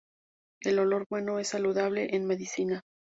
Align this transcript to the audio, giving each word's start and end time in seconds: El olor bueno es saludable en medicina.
El 0.61 0.79
olor 0.79 1.05
bueno 1.11 1.37
es 1.37 1.49
saludable 1.49 2.15
en 2.15 2.25
medicina. 2.25 2.81